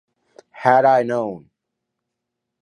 Had 0.65 0.83
I 0.83 1.03
known! 1.03 1.51